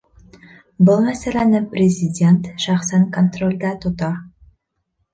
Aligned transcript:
Был 0.89 1.03
мәсьәләне 1.07 1.61
Президент 1.75 2.51
шәхсән 2.67 3.09
контролдә 3.19 3.79
тота. 3.87 4.15